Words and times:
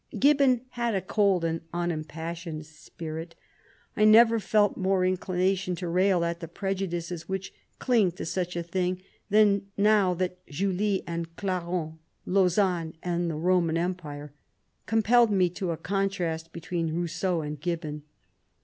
Gibbon 0.17 0.61
had 0.69 0.95
a 0.95 0.99
cold 1.01 1.45
and 1.45 1.61
unimpassioned 1.75 2.65
spirit. 2.65 3.35
I 3.95 4.03
never 4.03 4.39
felt 4.39 4.75
more 4.75 5.05
inclination 5.05 5.75
to 5.75 5.87
rail 5.87 6.25
at 6.25 6.39
the 6.39 6.47
preju 6.47 6.89
dices 6.89 7.29
which 7.29 7.53
cling 7.77 8.11
to 8.13 8.25
such 8.25 8.55
a 8.55 8.63
thing, 8.63 9.03
than 9.29 9.67
now 9.77 10.15
that 10.15 10.43
Julie 10.47 11.03
and 11.05 11.35
Clarens, 11.35 11.99
Lausanne 12.25 12.95
and 13.03 13.29
the 13.29 13.35
Roman 13.35 13.77
Empire, 13.77 14.33
compelled 14.87 15.29
me 15.29 15.49
to 15.51 15.69
a 15.69 15.77
contrast 15.77 16.51
between 16.51 16.95
Rousseau 16.99 17.41
and 17.41 17.61
Gibbon. 17.61 18.01